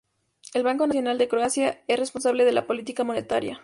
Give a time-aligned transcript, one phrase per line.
[0.55, 3.59] El Banco Nacional de Croacia es responsable de la política monetaria.